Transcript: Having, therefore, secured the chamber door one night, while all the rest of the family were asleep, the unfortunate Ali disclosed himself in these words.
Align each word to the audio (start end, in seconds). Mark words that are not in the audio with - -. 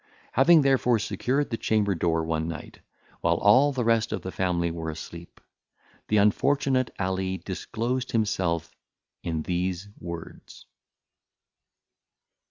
Having, 0.31 0.63
therefore, 0.63 0.97
secured 0.97 1.51
the 1.51 1.57
chamber 1.59 1.93
door 1.93 2.23
one 2.23 2.47
night, 2.47 2.79
while 3.19 3.35
all 3.37 3.71
the 3.71 3.83
rest 3.85 4.11
of 4.11 4.23
the 4.23 4.31
family 4.31 4.71
were 4.71 4.89
asleep, 4.89 5.39
the 6.07 6.17
unfortunate 6.17 6.89
Ali 6.97 7.37
disclosed 7.37 8.11
himself 8.11 8.75
in 9.21 9.43
these 9.43 9.89
words. 9.99 10.65